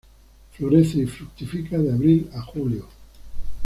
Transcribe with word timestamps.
Florece 0.53 0.97
y 0.97 1.05
fructifica 1.05 1.77
de 1.77 1.93
abril 1.93 2.27
a 2.33 2.41
julio. 2.41 2.87